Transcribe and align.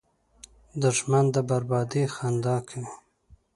دښمن 0.83 1.25
د 1.35 1.37
بربادۍ 1.49 2.03
خندا 2.15 2.55
کوي 2.67 2.91